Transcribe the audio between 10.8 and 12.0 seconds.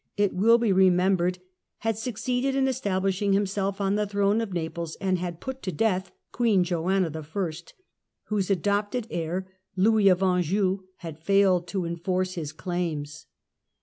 had failed to